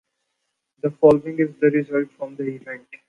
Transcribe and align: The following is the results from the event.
The 0.81 0.89
following 0.99 1.37
is 1.37 1.49
the 1.59 1.67
results 1.69 2.11
from 2.17 2.35
the 2.35 2.45
event. 2.55 2.87